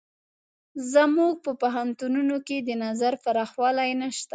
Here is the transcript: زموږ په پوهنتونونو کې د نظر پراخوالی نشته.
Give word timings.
زموږ 0.93 1.33
په 1.45 1.51
پوهنتونونو 1.61 2.35
کې 2.47 2.57
د 2.67 2.69
نظر 2.83 3.13
پراخوالی 3.23 3.91
نشته. 4.01 4.29